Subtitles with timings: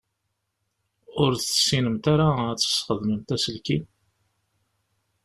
[1.21, 3.83] Ur tessinemt ara ad tesxedmemt aselkim?